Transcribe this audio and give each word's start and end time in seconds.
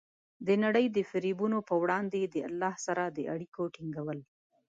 د 0.47 0.49
نړۍ 0.63 0.85
د 0.91 0.97
فریبونو 1.09 1.57
په 1.67 1.75
وړاندې 1.83 2.21
د 2.23 2.35
الله 2.49 2.73
سره 2.85 3.03
د 3.17 3.19
اړیکو 3.33 3.61
ټینګول. 3.75 4.19